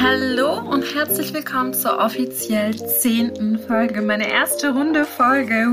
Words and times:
Hallo 0.00 0.58
und 0.58 0.82
herzlich 0.94 1.32
willkommen 1.32 1.72
zur 1.72 1.98
offiziell 1.98 2.74
zehnten 2.76 3.58
Folge, 3.58 4.02
meine 4.02 4.28
erste 4.28 4.72
runde 4.72 5.04
Folge. 5.04 5.68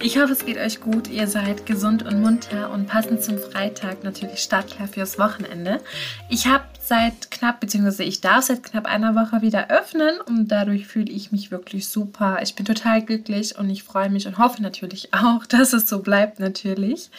Ich 0.00 0.18
hoffe, 0.18 0.32
es 0.32 0.44
geht 0.44 0.58
euch 0.58 0.80
gut, 0.80 1.08
ihr 1.08 1.26
seid 1.26 1.66
gesund 1.66 2.04
und 2.04 2.20
munter 2.20 2.70
und 2.70 2.86
passend 2.86 3.22
zum 3.22 3.38
Freitag 3.38 4.04
natürlich 4.04 4.40
startklar 4.40 4.88
fürs 4.88 5.18
Wochenende. 5.18 5.80
Ich 6.28 6.46
habe 6.46 6.64
seit 6.86 7.30
knapp, 7.30 7.60
beziehungsweise 7.60 8.04
ich 8.04 8.20
darf 8.20 8.44
seit 8.44 8.62
knapp 8.62 8.86
einer 8.86 9.14
Woche 9.14 9.42
wieder 9.42 9.70
öffnen 9.70 10.20
und 10.20 10.48
dadurch 10.48 10.86
fühle 10.86 11.10
ich 11.10 11.32
mich 11.32 11.50
wirklich 11.50 11.88
super. 11.88 12.38
Ich 12.42 12.54
bin 12.54 12.66
total 12.66 13.02
glücklich 13.02 13.58
und 13.58 13.70
ich 13.70 13.82
freue 13.82 14.10
mich 14.10 14.26
und 14.26 14.38
hoffe 14.38 14.62
natürlich 14.62 15.14
auch, 15.14 15.46
dass 15.48 15.72
es 15.72 15.88
so 15.88 16.00
bleibt 16.00 16.40
natürlich. 16.40 17.10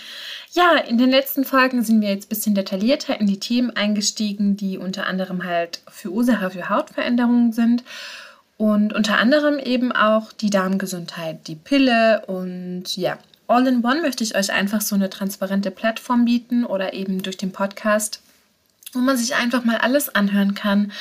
Ja, 0.52 0.78
in 0.78 0.98
den 0.98 1.10
letzten 1.10 1.46
Folgen 1.46 1.84
sind 1.84 2.02
wir 2.02 2.10
jetzt 2.10 2.26
ein 2.26 2.30
bisschen 2.30 2.56
detaillierter 2.56 3.20
in 3.20 3.28
die 3.28 3.40
Themen 3.40 3.72
eingestiegen, 3.72 4.56
die 4.56 4.78
unter 4.78 5.08
anderem 5.08 5.44
halt 5.44 5.82
für 5.90 6.12
Ursache 6.12 6.52
für 6.52 6.70
Hautveränderungen 6.70 7.52
sind 7.52 7.84
und 8.58 8.94
unter 8.94 9.18
anderem 9.18 9.60
eben 9.60 9.92
auch 9.92 10.32
die 10.32 10.50
Darmgesundheit, 10.50 11.48
die 11.48 11.56
Pille 11.56 12.24
und 12.28 12.96
ja, 12.96 13.18
All 13.48 13.68
in 13.68 13.86
One 13.86 14.02
möchte 14.02 14.24
ich 14.24 14.36
euch 14.36 14.52
einfach 14.52 14.82
so 14.82 14.96
eine 14.96 15.10
transparente 15.10 15.70
Plattform 15.70 16.26
bieten 16.26 16.66
oder 16.66 16.94
eben 16.94 17.22
durch 17.22 17.38
den 17.38 17.52
Podcast, 17.52 18.22
wo 18.96 19.00
man 19.00 19.18
sich 19.18 19.36
einfach 19.36 19.64
mal 19.64 19.78
alles 19.78 20.14
anhören 20.14 20.54
kann, 20.54 20.92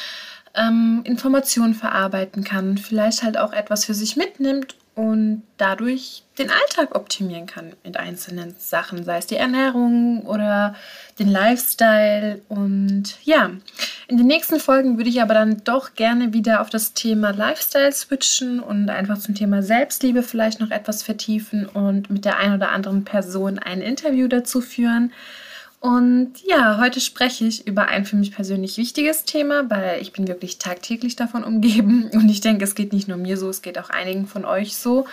ähm, 0.54 1.02
Informationen 1.04 1.74
verarbeiten 1.74 2.44
kann, 2.44 2.78
vielleicht 2.78 3.22
halt 3.22 3.38
auch 3.38 3.52
etwas 3.52 3.84
für 3.84 3.94
sich 3.94 4.16
mitnimmt 4.16 4.76
und 4.94 5.42
dadurch 5.56 6.22
den 6.38 6.50
Alltag 6.50 6.94
optimieren 6.94 7.46
kann 7.46 7.72
mit 7.84 7.96
einzelnen 7.96 8.54
Sachen, 8.58 9.04
sei 9.04 9.18
es 9.18 9.26
die 9.26 9.36
Ernährung 9.36 10.22
oder 10.22 10.76
den 11.18 11.28
Lifestyle. 11.28 12.40
Und 12.48 13.16
ja, 13.24 13.50
in 14.06 14.16
den 14.16 14.26
nächsten 14.26 14.60
Folgen 14.60 14.96
würde 14.96 15.10
ich 15.10 15.20
aber 15.20 15.34
dann 15.34 15.62
doch 15.64 15.94
gerne 15.94 16.32
wieder 16.32 16.60
auf 16.60 16.70
das 16.70 16.92
Thema 16.92 17.30
Lifestyle 17.30 17.90
switchen 17.90 18.60
und 18.60 18.88
einfach 18.88 19.18
zum 19.18 19.34
Thema 19.34 19.64
Selbstliebe 19.64 20.22
vielleicht 20.22 20.60
noch 20.60 20.70
etwas 20.70 21.02
vertiefen 21.02 21.66
und 21.66 22.10
mit 22.10 22.24
der 22.24 22.38
einen 22.38 22.54
oder 22.54 22.70
anderen 22.70 23.04
Person 23.04 23.58
ein 23.58 23.80
Interview 23.80 24.28
dazu 24.28 24.60
führen. 24.60 25.12
Und 25.84 26.42
ja, 26.46 26.78
heute 26.80 26.98
spreche 26.98 27.44
ich 27.44 27.66
über 27.66 27.88
ein 27.88 28.06
für 28.06 28.16
mich 28.16 28.34
persönlich 28.34 28.78
wichtiges 28.78 29.24
Thema, 29.24 29.68
weil 29.68 30.00
ich 30.00 30.12
bin 30.12 30.26
wirklich 30.26 30.56
tagtäglich 30.56 31.14
davon 31.14 31.44
umgeben 31.44 32.08
und 32.14 32.30
ich 32.30 32.40
denke, 32.40 32.64
es 32.64 32.74
geht 32.74 32.94
nicht 32.94 33.06
nur 33.06 33.18
mir 33.18 33.36
so, 33.36 33.50
es 33.50 33.60
geht 33.60 33.78
auch 33.78 33.90
einigen 33.90 34.26
von 34.26 34.46
euch 34.46 34.78
so. 34.78 35.06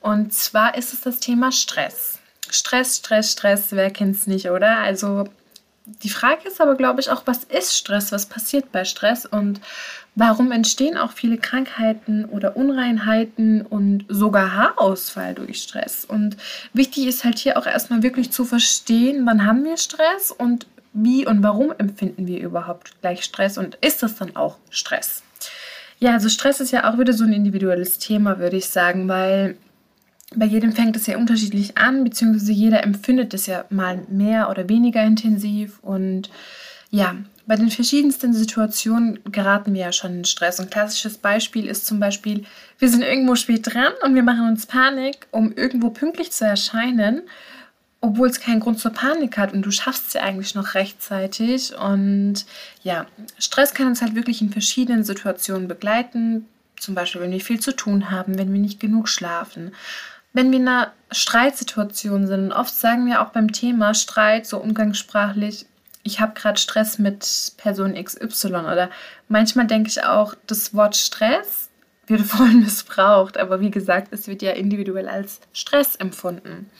Und 0.00 0.34
zwar 0.34 0.76
ist 0.76 0.92
es 0.92 1.02
das 1.02 1.20
Thema 1.20 1.52
Stress. 1.52 2.18
Stress, 2.50 2.96
Stress, 2.96 3.30
Stress, 3.30 3.66
wer 3.70 3.88
kennt 3.92 4.16
es 4.16 4.26
nicht, 4.26 4.50
oder? 4.50 4.78
Also 4.78 5.28
die 5.86 6.10
Frage 6.10 6.48
ist 6.48 6.60
aber, 6.60 6.74
glaube 6.74 7.00
ich, 7.00 7.10
auch, 7.10 7.22
was 7.26 7.44
ist 7.44 7.76
Stress? 7.76 8.10
Was 8.10 8.26
passiert 8.26 8.72
bei 8.72 8.84
Stress? 8.84 9.24
Und 9.24 9.60
warum 10.16 10.50
entstehen 10.50 10.96
auch 10.96 11.12
viele 11.12 11.38
Krankheiten 11.38 12.24
oder 12.24 12.56
Unreinheiten 12.56 13.62
und 13.62 14.04
sogar 14.08 14.54
Haarausfall 14.54 15.34
durch 15.34 15.62
Stress? 15.62 16.04
Und 16.04 16.36
wichtig 16.72 17.06
ist 17.06 17.24
halt 17.24 17.38
hier 17.38 17.56
auch 17.56 17.66
erstmal 17.66 18.02
wirklich 18.02 18.32
zu 18.32 18.44
verstehen, 18.44 19.24
wann 19.26 19.46
haben 19.46 19.64
wir 19.64 19.76
Stress 19.76 20.32
und 20.32 20.66
wie 20.92 21.26
und 21.26 21.42
warum 21.42 21.72
empfinden 21.76 22.26
wir 22.26 22.40
überhaupt 22.40 23.00
gleich 23.00 23.22
Stress 23.22 23.58
und 23.58 23.76
ist 23.76 24.02
das 24.02 24.16
dann 24.16 24.34
auch 24.34 24.56
Stress? 24.70 25.22
Ja, 25.98 26.12
also 26.12 26.28
Stress 26.28 26.60
ist 26.60 26.72
ja 26.72 26.90
auch 26.90 26.98
wieder 26.98 27.12
so 27.12 27.24
ein 27.24 27.32
individuelles 27.32 27.98
Thema, 27.98 28.38
würde 28.38 28.56
ich 28.56 28.68
sagen, 28.68 29.08
weil 29.08 29.56
bei 30.34 30.46
jedem 30.46 30.72
fängt 30.72 30.96
es 30.96 31.06
ja 31.06 31.16
unterschiedlich 31.16 31.78
an, 31.78 32.02
beziehungsweise 32.02 32.52
jeder 32.52 32.82
empfindet 32.82 33.32
es 33.32 33.46
ja 33.46 33.64
mal 33.70 34.02
mehr 34.08 34.50
oder 34.50 34.68
weniger 34.68 35.02
intensiv. 35.04 35.78
Und 35.82 36.30
ja, 36.90 37.16
bei 37.46 37.54
den 37.54 37.70
verschiedensten 37.70 38.34
Situationen 38.34 39.20
geraten 39.30 39.72
wir 39.72 39.82
ja 39.82 39.92
schon 39.92 40.18
in 40.18 40.24
Stress. 40.24 40.58
Ein 40.58 40.70
klassisches 40.70 41.18
Beispiel 41.18 41.66
ist 41.66 41.86
zum 41.86 42.00
Beispiel, 42.00 42.44
wir 42.78 42.88
sind 42.88 43.02
irgendwo 43.02 43.36
spät 43.36 43.72
dran 43.72 43.92
und 44.02 44.16
wir 44.16 44.24
machen 44.24 44.48
uns 44.48 44.66
Panik, 44.66 45.28
um 45.30 45.52
irgendwo 45.52 45.90
pünktlich 45.90 46.32
zu 46.32 46.44
erscheinen, 46.44 47.22
obwohl 48.00 48.28
es 48.28 48.40
keinen 48.40 48.60
Grund 48.60 48.80
zur 48.80 48.90
Panik 48.90 49.38
hat 49.38 49.52
und 49.52 49.62
du 49.62 49.70
schaffst 49.70 50.08
es 50.08 50.12
ja 50.14 50.22
eigentlich 50.22 50.56
noch 50.56 50.74
rechtzeitig. 50.74 51.72
Und 51.76 52.46
ja, 52.82 53.06
Stress 53.38 53.74
kann 53.74 53.86
uns 53.86 54.02
halt 54.02 54.16
wirklich 54.16 54.42
in 54.42 54.50
verschiedenen 54.50 55.04
Situationen 55.04 55.68
begleiten. 55.68 56.46
Zum 56.78 56.96
Beispiel, 56.96 57.20
wenn 57.20 57.30
wir 57.30 57.40
viel 57.40 57.60
zu 57.60 57.74
tun 57.74 58.10
haben, 58.10 58.38
wenn 58.38 58.52
wir 58.52 58.60
nicht 58.60 58.80
genug 58.80 59.08
schlafen 59.08 59.72
wenn 60.36 60.52
wir 60.52 60.58
in 60.58 60.68
einer 60.68 60.92
Streitsituation 61.10 62.26
sind, 62.26 62.52
oft 62.52 62.74
sagen 62.74 63.06
wir 63.06 63.22
auch 63.22 63.30
beim 63.30 63.52
Thema 63.52 63.94
Streit 63.94 64.46
so 64.46 64.58
umgangssprachlich, 64.58 65.64
ich 66.02 66.20
habe 66.20 66.34
gerade 66.34 66.60
Stress 66.60 66.98
mit 66.98 67.52
Person 67.56 67.94
XY 67.94 68.48
oder 68.48 68.90
manchmal 69.28 69.66
denke 69.66 69.88
ich 69.88 70.04
auch, 70.04 70.34
das 70.46 70.74
Wort 70.74 70.94
Stress 70.94 71.70
wird 72.06 72.20
voll 72.26 72.50
missbraucht, 72.50 73.38
aber 73.38 73.60
wie 73.60 73.70
gesagt, 73.70 74.12
es 74.12 74.28
wird 74.28 74.42
ja 74.42 74.52
individuell 74.52 75.08
als 75.08 75.40
Stress 75.54 75.96
empfunden. 75.96 76.70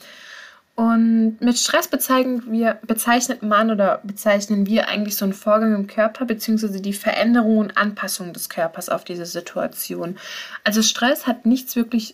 Und 0.75 1.41
mit 1.41 1.57
Stress 1.57 1.87
bezeichnen 1.87 2.43
wir, 2.51 2.77
bezeichnet 2.85 3.41
man 3.41 3.71
oder 3.71 4.01
bezeichnen 4.03 4.67
wir 4.67 4.87
eigentlich 4.87 5.17
so 5.17 5.25
einen 5.25 5.33
Vorgang 5.33 5.73
im 5.73 5.87
Körper, 5.87 6.25
beziehungsweise 6.25 6.79
die 6.79 6.93
Veränderung 6.93 7.57
und 7.57 7.77
Anpassung 7.77 8.31
des 8.33 8.49
Körpers 8.49 8.87
auf 8.87 9.03
diese 9.03 9.25
Situation. 9.25 10.19
Also 10.63 10.83
Stress 10.83 11.25
hat 11.25 11.47
nichts 11.47 11.75
wirklich 11.75 12.13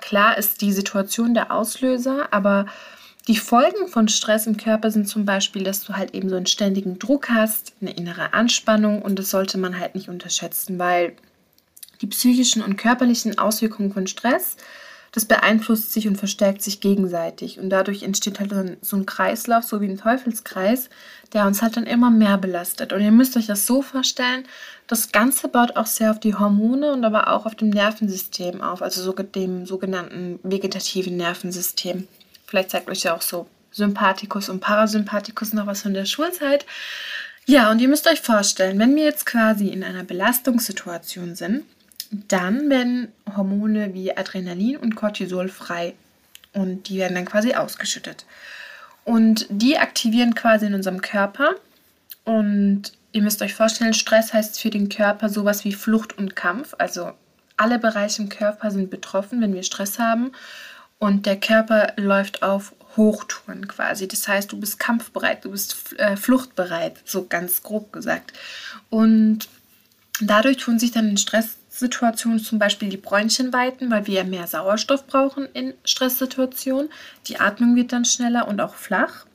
Klar 0.00 0.38
ist 0.38 0.60
die 0.60 0.72
Situation 0.72 1.34
der 1.34 1.52
Auslöser, 1.52 2.32
aber 2.32 2.66
die 3.28 3.36
Folgen 3.36 3.88
von 3.88 4.08
Stress 4.08 4.46
im 4.46 4.56
Körper 4.56 4.90
sind 4.90 5.08
zum 5.08 5.24
Beispiel, 5.24 5.64
dass 5.64 5.82
du 5.82 5.94
halt 5.94 6.14
eben 6.14 6.28
so 6.28 6.36
einen 6.36 6.46
ständigen 6.46 6.98
Druck 6.98 7.28
hast, 7.28 7.72
eine 7.80 7.90
innere 7.90 8.32
Anspannung 8.34 9.02
und 9.02 9.18
das 9.18 9.30
sollte 9.30 9.58
man 9.58 9.80
halt 9.80 9.96
nicht 9.96 10.08
unterschätzen, 10.08 10.78
weil 10.78 11.16
die 12.00 12.06
psychischen 12.06 12.62
und 12.62 12.76
körperlichen 12.76 13.38
Auswirkungen 13.38 13.92
von 13.92 14.06
Stress, 14.06 14.56
das 15.16 15.24
beeinflusst 15.24 15.94
sich 15.94 16.06
und 16.06 16.18
verstärkt 16.18 16.60
sich 16.60 16.80
gegenseitig 16.80 17.58
und 17.58 17.70
dadurch 17.70 18.02
entsteht 18.02 18.38
halt 18.38 18.52
so 18.82 18.96
ein 18.96 19.06
Kreislauf, 19.06 19.64
so 19.64 19.80
wie 19.80 19.88
ein 19.88 19.96
Teufelskreis, 19.96 20.90
der 21.32 21.46
uns 21.46 21.62
halt 21.62 21.78
dann 21.78 21.86
immer 21.86 22.10
mehr 22.10 22.36
belastet. 22.36 22.92
Und 22.92 23.00
ihr 23.00 23.12
müsst 23.12 23.34
euch 23.38 23.46
das 23.46 23.64
so 23.64 23.80
vorstellen, 23.80 24.44
das 24.86 25.12
Ganze 25.12 25.48
baut 25.48 25.74
auch 25.76 25.86
sehr 25.86 26.10
auf 26.10 26.20
die 26.20 26.34
Hormone 26.34 26.92
und 26.92 27.02
aber 27.02 27.32
auch 27.32 27.46
auf 27.46 27.54
dem 27.54 27.70
Nervensystem 27.70 28.60
auf, 28.60 28.82
also 28.82 29.02
so 29.02 29.12
dem 29.14 29.64
sogenannten 29.64 30.38
vegetativen 30.42 31.16
Nervensystem. 31.16 32.06
Vielleicht 32.46 32.72
zeigt 32.72 32.90
euch 32.90 33.04
ja 33.04 33.16
auch 33.16 33.22
so 33.22 33.46
Sympathikus 33.70 34.50
und 34.50 34.60
Parasympathikus 34.60 35.54
noch 35.54 35.66
was 35.66 35.80
von 35.80 35.94
der 35.94 36.04
Schulzeit. 36.04 36.66
Ja, 37.46 37.70
und 37.70 37.80
ihr 37.80 37.88
müsst 37.88 38.06
euch 38.06 38.20
vorstellen, 38.20 38.78
wenn 38.78 38.94
wir 38.94 39.04
jetzt 39.04 39.24
quasi 39.24 39.68
in 39.68 39.82
einer 39.82 40.04
Belastungssituation 40.04 41.36
sind, 41.36 41.64
dann 42.10 42.70
werden 42.70 43.08
Hormone 43.36 43.94
wie 43.94 44.16
Adrenalin 44.16 44.76
und 44.76 44.96
Cortisol 44.96 45.48
frei 45.48 45.94
und 46.52 46.88
die 46.88 46.98
werden 46.98 47.14
dann 47.14 47.24
quasi 47.24 47.54
ausgeschüttet. 47.54 48.26
Und 49.04 49.46
die 49.48 49.78
aktivieren 49.78 50.34
quasi 50.34 50.66
in 50.66 50.74
unserem 50.74 51.00
Körper 51.00 51.54
und 52.24 52.92
Ihr 53.16 53.22
müsst 53.22 53.40
euch 53.40 53.54
vorstellen, 53.54 53.94
Stress 53.94 54.34
heißt 54.34 54.60
für 54.60 54.68
den 54.68 54.90
Körper 54.90 55.30
sowas 55.30 55.64
wie 55.64 55.72
Flucht 55.72 56.18
und 56.18 56.36
Kampf. 56.36 56.74
Also 56.76 57.12
alle 57.56 57.78
Bereiche 57.78 58.20
im 58.20 58.28
Körper 58.28 58.70
sind 58.70 58.90
betroffen, 58.90 59.40
wenn 59.40 59.54
wir 59.54 59.62
Stress 59.62 59.98
haben. 59.98 60.32
Und 60.98 61.24
der 61.24 61.40
Körper 61.40 61.94
läuft 61.96 62.42
auf 62.42 62.74
Hochtouren 62.94 63.68
quasi. 63.68 64.06
Das 64.06 64.28
heißt, 64.28 64.52
du 64.52 64.60
bist 64.60 64.78
kampfbereit, 64.78 65.46
du 65.46 65.50
bist 65.50 65.98
äh, 65.98 66.18
fluchtbereit, 66.18 66.98
so 67.06 67.24
ganz 67.26 67.62
grob 67.62 67.90
gesagt. 67.90 68.34
Und 68.90 69.48
dadurch 70.20 70.58
tun 70.58 70.78
sich 70.78 70.90
dann 70.90 71.08
in 71.08 71.16
Stresssituationen 71.76 72.38
zum 72.38 72.58
Beispiel 72.58 72.88
die 72.88 72.96
Bräunchen 72.96 73.52
weiten, 73.52 73.90
weil 73.90 74.06
wir 74.06 74.24
mehr 74.24 74.46
Sauerstoff 74.46 75.06
brauchen 75.06 75.46
in 75.52 75.74
Stresssituationen. 75.84 76.90
Die 77.26 77.38
Atmung 77.38 77.76
wird 77.76 77.92
dann 77.92 78.06
schneller 78.06 78.48
und 78.48 78.60
auch 78.60 78.74
flach 78.74 79.26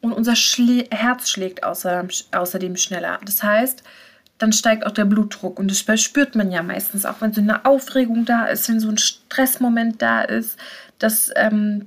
und 0.00 0.12
unser 0.12 0.34
Schle 0.34 0.86
Herz 0.90 1.28
schlägt 1.30 1.62
außer, 1.62 2.06
außerdem 2.32 2.76
schneller. 2.76 3.20
Das 3.24 3.44
heißt, 3.44 3.84
dann 4.38 4.52
steigt 4.52 4.84
auch 4.84 4.90
der 4.90 5.04
Blutdruck 5.04 5.60
und 5.60 5.70
das 5.70 6.02
spürt 6.02 6.34
man 6.34 6.50
ja 6.50 6.64
meistens 6.64 7.06
auch, 7.06 7.20
wenn 7.20 7.32
so 7.32 7.40
eine 7.40 7.64
Aufregung 7.64 8.24
da 8.24 8.46
ist, 8.46 8.68
wenn 8.68 8.80
so 8.80 8.88
ein 8.88 8.98
Stressmoment 8.98 10.02
da 10.02 10.22
ist, 10.22 10.58
dass 10.98 11.30
ähm, 11.36 11.86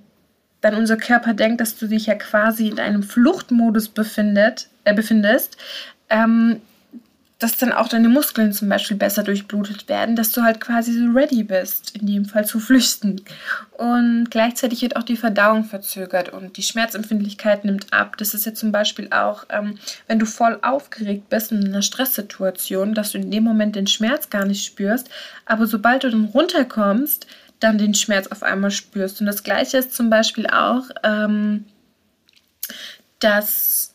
dann 0.61 0.75
unser 0.75 0.95
Körper 0.95 1.33
denkt, 1.33 1.59
dass 1.59 1.75
du 1.75 1.87
dich 1.87 2.05
ja 2.05 2.15
quasi 2.15 2.69
in 2.69 2.79
einem 2.79 3.03
Fluchtmodus 3.03 3.89
befindet, 3.89 4.69
äh, 4.85 4.93
befindest. 4.93 5.57
Ähm, 6.09 6.61
dass 7.39 7.55
dann 7.55 7.71
auch 7.71 7.87
deine 7.87 8.09
Muskeln 8.09 8.51
zum 8.51 8.67
Beispiel 8.67 8.97
besser 8.97 9.21
durchblutet 9.21 9.87
werden, 9.89 10.15
dass 10.15 10.31
du 10.31 10.41
halt 10.41 10.59
quasi 10.59 10.91
so 10.91 11.05
ready 11.11 11.43
bist, 11.43 11.95
in 11.95 12.07
dem 12.07 12.25
Fall 12.25 12.45
zu 12.45 12.59
flüchten. 12.59 13.21
Und 13.73 14.31
gleichzeitig 14.31 14.81
wird 14.81 14.95
auch 14.95 15.03
die 15.03 15.17
Verdauung 15.17 15.63
verzögert 15.63 16.29
und 16.29 16.57
die 16.57 16.63
Schmerzempfindlichkeit 16.63 17.63
nimmt 17.63 17.93
ab. 17.93 18.17
Das 18.17 18.33
ist 18.33 18.47
ja 18.47 18.55
zum 18.55 18.71
Beispiel 18.71 19.09
auch, 19.11 19.45
ähm, 19.49 19.77
wenn 20.07 20.17
du 20.17 20.25
voll 20.25 20.57
aufgeregt 20.63 21.29
bist 21.29 21.51
in 21.51 21.63
einer 21.63 21.83
Stresssituation, 21.83 22.95
dass 22.95 23.11
du 23.11 23.19
in 23.19 23.29
dem 23.29 23.43
Moment 23.43 23.75
den 23.75 23.87
Schmerz 23.87 24.31
gar 24.31 24.45
nicht 24.45 24.65
spürst, 24.65 25.09
aber 25.45 25.67
sobald 25.67 26.03
du 26.03 26.09
dann 26.09 26.25
runterkommst, 26.25 27.27
dann 27.59 27.77
den 27.77 27.93
Schmerz 27.93 28.27
auf 28.27 28.41
einmal 28.41 28.71
spürst. 28.71 29.21
Und 29.21 29.27
das 29.27 29.43
gleiche 29.43 29.77
ist 29.77 29.93
zum 29.93 30.09
Beispiel 30.09 30.47
auch, 30.47 30.89
ähm, 31.03 31.65
dass 33.19 33.93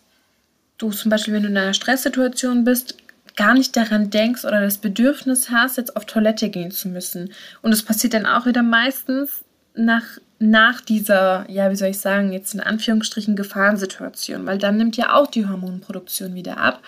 du 0.79 0.91
zum 0.91 1.11
Beispiel, 1.11 1.35
wenn 1.35 1.43
du 1.43 1.49
in 1.49 1.56
einer 1.56 1.75
Stresssituation 1.75 2.65
bist, 2.65 2.97
gar 3.37 3.55
nicht 3.55 3.76
daran 3.76 4.11
denkst 4.11 4.44
oder 4.44 4.61
das 4.61 4.79
Bedürfnis 4.79 5.50
hast, 5.50 5.76
jetzt 5.76 5.96
auf 5.96 6.05
Toilette 6.05 6.50
gehen 6.50 6.70
zu 6.70 6.88
müssen. 6.88 7.32
Und 7.62 7.73
es 7.73 7.82
passiert 7.82 8.14
dann 8.14 8.26
auch 8.26 8.46
wieder 8.46 8.62
meistens 8.62 9.44
nach, 9.75 10.05
nach 10.38 10.81
dieser, 10.81 11.46
ja, 11.49 11.70
wie 11.70 11.76
soll 11.76 11.88
ich 11.88 11.99
sagen, 11.99 12.32
jetzt 12.32 12.55
in 12.55 12.61
Anführungsstrichen 12.61 13.37
Gefahrensituation, 13.37 14.46
weil 14.46 14.58
dann 14.58 14.76
nimmt 14.76 14.96
ja 14.96 15.14
auch 15.14 15.26
die 15.26 15.46
Hormonproduktion 15.46 16.34
wieder 16.34 16.58
ab 16.58 16.82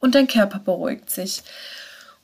und 0.00 0.14
dein 0.14 0.28
Körper 0.28 0.58
beruhigt 0.58 1.10
sich. 1.10 1.42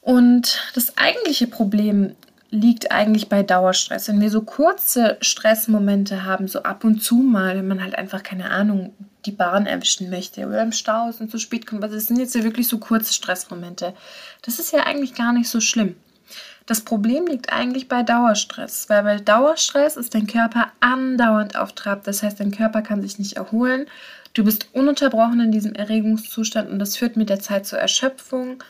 Und 0.00 0.60
das 0.74 0.96
eigentliche 0.98 1.46
Problem 1.46 2.16
liegt 2.52 2.92
eigentlich 2.92 3.30
bei 3.30 3.42
Dauerstress. 3.42 4.08
Wenn 4.08 4.20
wir 4.20 4.30
so 4.30 4.42
kurze 4.42 5.16
Stressmomente 5.22 6.24
haben, 6.24 6.46
so 6.48 6.62
ab 6.62 6.84
und 6.84 7.02
zu 7.02 7.16
mal, 7.16 7.56
wenn 7.56 7.66
man 7.66 7.82
halt 7.82 7.96
einfach 7.96 8.22
keine 8.22 8.50
Ahnung, 8.50 8.94
die 9.24 9.32
Bahn 9.32 9.64
erwischen 9.66 10.10
möchte 10.10 10.46
oder 10.46 10.62
im 10.62 10.72
Stau 10.72 11.08
ist 11.08 11.20
und 11.20 11.30
zu 11.30 11.38
spät 11.38 11.66
kommt, 11.66 11.82
also 11.82 11.94
das 11.94 12.06
sind 12.06 12.18
jetzt 12.18 12.34
ja 12.34 12.44
wirklich 12.44 12.68
so 12.68 12.78
kurze 12.78 13.14
Stressmomente. 13.14 13.94
Das 14.42 14.58
ist 14.58 14.70
ja 14.72 14.80
eigentlich 14.80 15.14
gar 15.14 15.32
nicht 15.32 15.48
so 15.48 15.60
schlimm. 15.60 15.96
Das 16.66 16.82
Problem 16.82 17.26
liegt 17.26 17.52
eigentlich 17.52 17.88
bei 17.88 18.02
Dauerstress, 18.02 18.88
weil 18.88 19.02
bei 19.02 19.16
Dauerstress 19.16 19.96
ist 19.96 20.14
dein 20.14 20.26
Körper 20.26 20.70
andauernd 20.80 21.56
auf 21.56 21.72
Trab. 21.72 22.04
Das 22.04 22.22
heißt, 22.22 22.38
dein 22.38 22.52
Körper 22.52 22.82
kann 22.82 23.00
sich 23.00 23.18
nicht 23.18 23.32
erholen. 23.38 23.86
Du 24.34 24.44
bist 24.44 24.68
ununterbrochen 24.74 25.40
in 25.40 25.52
diesem 25.52 25.74
Erregungszustand 25.74 26.70
und 26.70 26.78
das 26.78 26.96
führt 26.96 27.16
mit 27.16 27.30
der 27.30 27.40
Zeit 27.40 27.66
zur 27.66 27.78
Erschöpfung, 27.78 28.62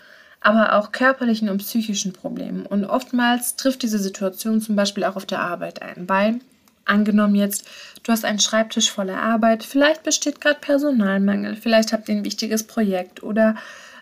aber 0.42 0.74
auch 0.74 0.92
körperlichen 0.92 1.48
und 1.48 1.58
psychischen 1.58 2.12
Problemen. 2.12 2.66
Und 2.66 2.84
oftmals 2.84 3.56
trifft 3.56 3.82
diese 3.82 3.98
Situation 3.98 4.60
zum 4.60 4.76
Beispiel 4.76 5.04
auch 5.04 5.16
auf 5.16 5.26
der 5.26 5.40
Arbeit 5.40 5.82
ein, 5.82 6.08
weil 6.08 6.40
angenommen 6.84 7.36
jetzt, 7.36 7.68
du 8.02 8.12
hast 8.12 8.24
einen 8.24 8.40
Schreibtisch 8.40 8.90
voller 8.90 9.18
Arbeit, 9.18 9.62
vielleicht 9.62 10.02
besteht 10.02 10.40
gerade 10.40 10.58
Personalmangel, 10.60 11.56
vielleicht 11.56 11.92
habt 11.92 12.08
ihr 12.08 12.16
ein 12.16 12.24
wichtiges 12.24 12.64
Projekt 12.64 13.22
oder 13.22 13.54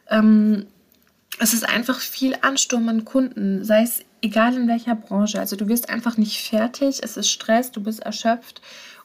ähm, 0.08 0.66
es 1.38 1.52
ist 1.52 1.68
einfach 1.68 2.00
viel 2.00 2.36
Ansturm 2.40 2.88
an 2.88 3.04
Kunden, 3.04 3.64
sei 3.64 3.82
es 3.82 4.00
egal 4.22 4.54
in 4.54 4.68
welcher 4.68 4.94
Branche. 4.94 5.38
Also 5.38 5.56
du 5.56 5.68
wirst 5.68 5.88
einfach 5.88 6.16
nicht 6.16 6.38
fertig, 6.38 7.00
es 7.02 7.16
ist 7.16 7.30
Stress, 7.30 7.70
du 7.70 7.82
bist 7.82 8.00
erschöpft 8.00 8.60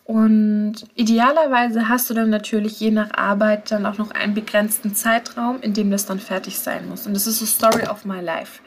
und 0.05 0.75
idealerweise 0.93 1.89
hast 1.89 2.11
du 2.11 2.13
dann 2.13 2.29
natürlich 2.29 2.79
je 2.79 2.91
nach 2.91 3.11
Arbeit 3.15 3.71
dann 3.71 3.87
auch 3.87 3.97
noch 3.97 4.11
einen 4.11 4.35
begrenzten 4.35 4.93
Zeitraum, 4.93 5.59
in 5.61 5.73
dem 5.73 5.89
das 5.89 6.05
dann 6.05 6.19
fertig 6.19 6.59
sein 6.59 6.87
muss. 6.87 7.07
Und 7.07 7.15
das 7.15 7.25
ist 7.25 7.39
so 7.39 7.45
Story 7.47 7.87
of 7.87 8.05
my 8.05 8.21
life. 8.21 8.61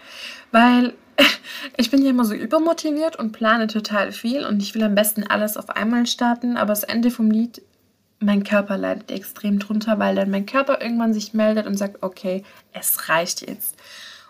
Weil 0.50 0.94
ich 1.76 1.92
bin 1.92 2.02
ja 2.02 2.10
immer 2.10 2.24
so 2.24 2.34
übermotiviert 2.34 3.16
und 3.16 3.30
plane 3.30 3.68
total 3.68 4.10
viel 4.10 4.44
und 4.44 4.60
ich 4.60 4.74
will 4.74 4.82
am 4.82 4.96
besten 4.96 5.28
alles 5.28 5.56
auf 5.56 5.70
einmal 5.70 6.06
starten, 6.06 6.56
aber 6.56 6.70
das 6.70 6.82
Ende 6.82 7.12
vom 7.12 7.30
Lied, 7.30 7.62
mein 8.18 8.42
Körper 8.42 8.76
leidet 8.76 9.12
extrem 9.12 9.60
drunter, 9.60 10.00
weil 10.00 10.16
dann 10.16 10.30
mein 10.30 10.44
Körper 10.44 10.82
irgendwann 10.82 11.14
sich 11.14 11.34
meldet 11.34 11.68
und 11.68 11.76
sagt, 11.76 12.02
okay, 12.02 12.42
es 12.72 13.08
reicht 13.08 13.48
jetzt. 13.48 13.76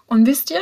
Und 0.04 0.26
wisst 0.26 0.50
ihr, 0.50 0.60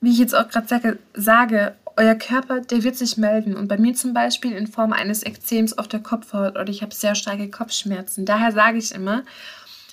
wie 0.00 0.12
ich 0.12 0.18
jetzt 0.18 0.34
auch 0.34 0.48
gerade 0.48 0.98
sage, 1.12 1.76
euer 1.98 2.14
Körper, 2.14 2.60
der 2.60 2.84
wird 2.84 2.96
sich 2.96 3.16
melden. 3.16 3.56
Und 3.56 3.66
bei 3.68 3.76
mir 3.76 3.92
zum 3.94 4.14
Beispiel 4.14 4.52
in 4.52 4.68
Form 4.68 4.92
eines 4.92 5.24
Ekzems 5.24 5.76
auf 5.76 5.88
der 5.88 6.00
Kopfhaut 6.00 6.52
oder 6.56 6.68
ich 6.68 6.82
habe 6.82 6.94
sehr 6.94 7.16
starke 7.16 7.50
Kopfschmerzen. 7.50 8.24
Daher 8.24 8.52
sage 8.52 8.78
ich 8.78 8.94
immer, 8.94 9.24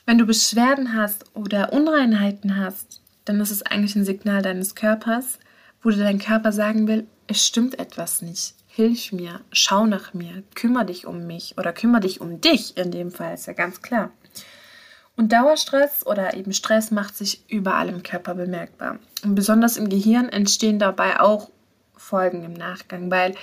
wenn 0.06 0.19
du 0.19 0.25
Beschwerden 0.25 0.96
hast 0.96 1.25
oder 1.36 1.74
Unreinheiten 1.74 2.57
hast, 2.57 3.02
dann 3.25 3.42
ist 3.42 3.50
es 3.50 3.63
eigentlich 3.63 3.96
ein 3.96 4.06
Signal 4.06 4.44
deines 4.44 4.75
Körpers, 4.75 5.40
wo 5.81 5.90
dir 5.90 6.04
dein 6.04 6.19
Körper 6.19 6.52
sagen 6.52 6.88
will, 6.88 7.07
es 7.25 7.44
stimmt 7.44 7.80
etwas 7.80 8.22
nicht. 8.22 8.54
Hilf 8.68 9.12
mir, 9.12 9.42
schau 9.52 9.88
nach 9.88 10.13
mir, 10.13 10.44
kümmere 10.54 10.86
dich 10.86 11.07
um 11.07 11.25
mich 11.25 11.56
oder 11.57 11.74
kümmere 11.74 12.02
dich 12.02 12.22
um 12.22 12.40
dich 12.40 12.78
in 12.78 12.92
dem 12.92 13.10
Fall, 13.10 13.34
ist 13.34 13.48
ja 13.48 13.54
ganz 13.54 13.81
klar. 13.81 14.12
Und 15.16 15.31
Dauerstress 15.31 16.06
oder 16.06 16.36
eben 16.36 16.52
Stress 16.54 16.92
macht 16.92 17.16
sich 17.18 17.50
überall 17.50 17.90
im 17.90 18.04
Körper 18.04 18.36
bemerkbar. 18.36 19.00
Und 19.24 19.34
besonders 19.34 19.78
im 19.78 19.90
Gehirn 19.90 20.30
entstehen 20.30 20.78
dabei 20.78 21.19
auch 21.19 21.50
Folgen 22.06 22.44
im 22.44 22.54
Nachgang, 22.54 23.10
weil, 23.10 23.36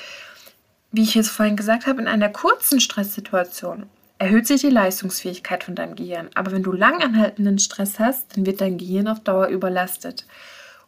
wie 0.92 1.02
ich 1.02 1.14
jetzt 1.14 1.30
vorhin 1.30 1.56
gesagt 1.56 1.86
habe, 1.86 2.00
in 2.00 2.08
einer 2.08 2.28
kurzen 2.28 2.80
Stresssituation 2.80 3.86
erhöht 4.18 4.46
sich 4.46 4.60
die 4.60 4.70
Leistungsfähigkeit 4.70 5.64
von 5.64 5.74
deinem 5.74 5.96
Gehirn. 5.96 6.30
Aber 6.34 6.52
wenn 6.52 6.62
du 6.62 6.70
langanhaltenden 6.70 7.58
Stress 7.58 7.98
hast, 7.98 8.36
dann 8.36 8.46
wird 8.46 8.60
dein 8.60 8.78
Gehirn 8.78 9.08
auf 9.08 9.20
Dauer 9.20 9.48
überlastet. 9.48 10.26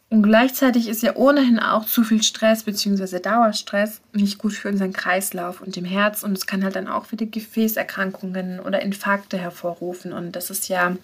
Und 0.09 0.21
gleichzeitig 0.21 0.87
ist 0.87 1.03
ja 1.03 1.15
ohnehin 1.15 1.59
auch 1.59 1.85
zu 1.85 2.03
viel 2.03 2.23
Stress 2.23 2.63
bzw. 2.63 3.19
Dauerstress 3.19 3.99
nicht 4.13 4.37
gut 4.37 4.53
für 4.53 4.69
unseren 4.69 4.93
Kreislauf 4.93 5.59
und 5.59 5.75
dem 5.75 5.83
Herz 5.83 6.23
und 6.23 6.37
es 6.37 6.45
kann 6.45 6.63
halt 6.63 6.77
dann 6.77 6.87
auch 6.87 7.11
wieder 7.11 7.25
Gefäßerkrankungen 7.25 8.61
oder 8.61 8.81
Infarkte 8.81 9.37
hervorrufen 9.37 10.13
und 10.13 10.33
das 10.33 10.49
ist 10.49 10.69
ja 10.69 10.95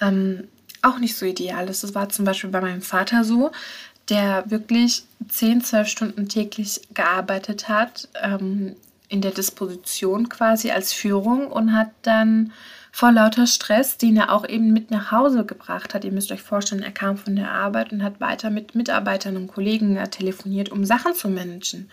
ähm, 0.00 0.48
auch 0.82 0.98
nicht 0.98 1.16
so 1.16 1.24
ideal. 1.24 1.66
Das 1.66 1.94
war 1.94 2.08
zum 2.10 2.24
Beispiel 2.24 2.50
bei 2.50 2.60
meinem 2.60 2.82
Vater 2.82 3.24
so 3.24 3.52
der 4.08 4.50
wirklich 4.50 5.04
10, 5.28 5.62
12 5.62 5.88
Stunden 5.88 6.28
täglich 6.28 6.80
gearbeitet 6.94 7.68
hat, 7.68 8.08
ähm, 8.22 8.76
in 9.08 9.20
der 9.20 9.30
Disposition 9.30 10.28
quasi 10.28 10.70
als 10.70 10.92
Führung 10.92 11.46
und 11.46 11.74
hat 11.74 11.90
dann 12.02 12.52
vor 12.92 13.12
lauter 13.12 13.46
Stress, 13.46 13.96
den 13.96 14.16
er 14.16 14.32
auch 14.32 14.46
eben 14.46 14.72
mit 14.72 14.90
nach 14.90 15.10
Hause 15.10 15.44
gebracht 15.44 15.94
hat. 15.94 16.04
Ihr 16.04 16.12
müsst 16.12 16.32
euch 16.32 16.42
vorstellen, 16.42 16.82
er 16.82 16.92
kam 16.92 17.16
von 17.16 17.36
der 17.36 17.50
Arbeit 17.50 17.92
und 17.92 18.02
hat 18.02 18.20
weiter 18.20 18.50
mit 18.50 18.74
Mitarbeitern 18.74 19.36
und 19.36 19.48
Kollegen 19.48 19.98
telefoniert, 20.10 20.70
um 20.70 20.84
Sachen 20.84 21.14
zu 21.14 21.28
managen. 21.28 21.90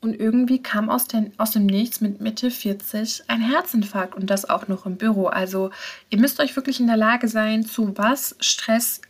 Und 0.00 0.14
irgendwie 0.14 0.62
kam 0.62 0.88
aus, 0.88 1.08
den, 1.08 1.32
aus 1.38 1.52
dem 1.52 1.66
Nichts 1.66 2.00
mit 2.00 2.20
Mitte 2.20 2.50
40 2.50 3.24
ein 3.28 3.40
Herzinfarkt 3.40 4.14
und 4.14 4.30
das 4.30 4.48
auch 4.48 4.68
noch 4.68 4.86
im 4.86 4.96
Büro. 4.96 5.26
Also 5.26 5.70
ihr 6.10 6.20
müsst 6.20 6.38
euch 6.38 6.54
wirklich 6.54 6.78
in 6.78 6.86
der 6.86 6.96
Lage 6.96 7.28
sein, 7.28 7.64
zu 7.64 7.96
was 7.96 8.36
Stress 8.38 9.00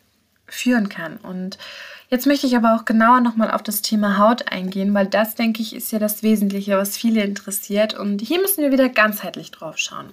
führen 0.46 0.88
kann. 0.88 1.18
Und 1.18 1.58
Jetzt 2.08 2.26
möchte 2.26 2.46
ich 2.46 2.56
aber 2.56 2.76
auch 2.76 2.84
genauer 2.84 3.20
nochmal 3.20 3.50
auf 3.50 3.62
das 3.62 3.82
Thema 3.82 4.18
Haut 4.18 4.52
eingehen, 4.52 4.94
weil 4.94 5.06
das, 5.06 5.34
denke 5.34 5.60
ich, 5.60 5.74
ist 5.74 5.90
ja 5.90 5.98
das 5.98 6.22
Wesentliche, 6.22 6.78
was 6.78 6.96
viele 6.96 7.22
interessiert. 7.22 7.94
Und 7.94 8.20
hier 8.20 8.40
müssen 8.40 8.62
wir 8.62 8.70
wieder 8.70 8.88
ganzheitlich 8.88 9.50
drauf 9.50 9.76
schauen. 9.76 10.12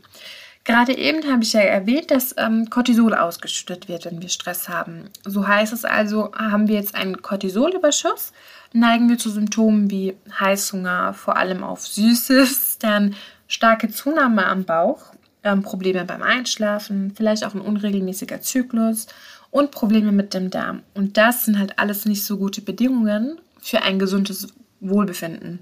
Gerade 0.63 0.98
eben 0.98 1.30
habe 1.30 1.44
ich 1.44 1.54
ja 1.54 1.60
erwähnt, 1.60 2.10
dass 2.10 2.34
ähm, 2.38 2.69
Cortisol 2.69 3.13
ausgeschüttet 3.13 3.90
wird, 3.90 4.06
wenn 4.06 4.22
wir 4.22 4.30
Stress 4.30 4.69
haben. 4.69 5.10
So 5.25 5.45
heißt 5.45 5.74
es 5.74 5.84
also, 5.84 6.31
haben 6.34 6.68
wir 6.68 6.75
jetzt 6.75 6.95
einen 6.95 7.22
Cortisolüberschuss, 7.22 8.31
neigen 8.72 9.10
wir 9.10 9.18
zu 9.18 9.30
Symptomen 9.30 9.92
wie 9.92 10.16
Heißhunger, 10.39 11.13
vor 11.13 11.36
allem 11.36 11.63
auf 11.63 11.86
Süßes, 11.86 12.78
dann 12.80 13.16
starke 13.48 13.89
Zunahme 13.89 14.46
am 14.48 14.63
Bauch, 14.63 15.01
ähm, 15.44 15.63
Probleme 15.63 16.06
beim 16.06 16.24
Einschlafen, 16.24 17.13
vielleicht 17.13 17.44
auch 17.44 17.53
ein 17.53 17.62
unregelmäßiger 17.62 18.39
Zyklus 18.39 19.08
und 19.53 19.69
Probleme 19.69 20.12
mit 20.12 20.33
dem 20.33 20.50
Darm. 20.50 20.81
Und 20.95 21.15
das 21.15 21.45
sind 21.45 21.60
halt 21.60 21.77
alles 21.77 22.05
nicht 22.05 22.25
so 22.25 22.38
gute 22.38 22.62
Bedingungen 22.62 23.39
für 23.62 23.83
ein 23.83 24.00
gesundes 24.00 24.48
Wohlbefinden. 24.79 25.60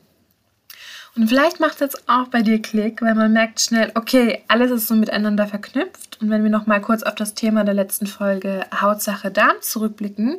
Und 1.18 1.28
vielleicht 1.28 1.60
macht 1.60 1.74
es 1.74 1.80
jetzt 1.82 2.04
auch 2.08 2.30
bei 2.30 2.42
dir 2.42 2.62
Klick, 2.62 3.02
weil 3.02 3.16
man 3.16 3.34
merkt 3.34 3.60
schnell, 3.60 3.92
okay, 3.96 4.44
alles 4.48 4.72
ist 4.72 4.88
so 4.88 4.96
miteinander 4.96 5.46
verknüpft. 5.46 6.20
Und 6.22 6.30
wenn 6.30 6.42
wir 6.42 6.50
noch 6.50 6.68
mal 6.68 6.80
kurz 6.80 7.04
auf 7.04 7.16
das 7.16 7.34
Thema 7.34 7.66
der 7.66 7.74
letzten 7.74 8.08
Folge 8.08 8.66
Hautsache 8.80 9.30
Darm 9.30 9.58
zurückblicken, 9.60 10.38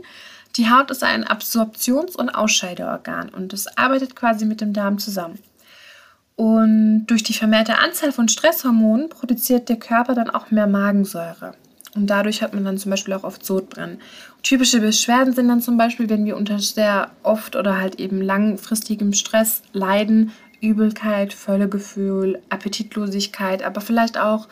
die 0.56 0.70
Haut 0.70 0.90
ist 0.90 1.04
ein 1.04 1.24
Absorptions- 1.24 2.16
und 2.16 2.30
Ausscheideorgan 2.30 3.28
und 3.28 3.52
es 3.52 3.66
arbeitet 3.76 4.16
quasi 4.16 4.46
mit 4.46 4.62
dem 4.62 4.72
Darm 4.72 4.98
zusammen. 4.98 5.38
Und 6.36 7.06
durch 7.06 7.22
die 7.22 7.34
vermehrte 7.34 7.78
Anzahl 7.78 8.12
von 8.12 8.28
Stresshormonen 8.28 9.10
produziert 9.10 9.68
der 9.68 9.78
Körper 9.78 10.14
dann 10.14 10.30
auch 10.30 10.50
mehr 10.50 10.66
Magensäure. 10.66 11.54
Und 11.94 12.06
dadurch 12.06 12.42
hat 12.42 12.54
man 12.54 12.64
dann 12.64 12.78
zum 12.78 12.90
Beispiel 12.90 13.12
auch 13.14 13.24
oft 13.24 13.44
Sodbrennen. 13.44 14.00
Typische 14.42 14.80
Beschwerden 14.80 15.34
sind 15.34 15.48
dann 15.48 15.60
zum 15.60 15.76
Beispiel, 15.76 16.08
wenn 16.08 16.24
wir 16.24 16.36
unter 16.36 16.58
sehr 16.58 17.10
oft 17.22 17.54
oder 17.54 17.78
halt 17.78 18.00
eben 18.00 18.22
langfristigem 18.22 19.12
Stress 19.12 19.62
leiden, 19.72 20.32
Übelkeit, 20.60 21.34
Völlegefühl, 21.34 22.40
Appetitlosigkeit, 22.48 23.62
aber 23.62 23.80
vielleicht 23.80 24.18
auch 24.18 24.48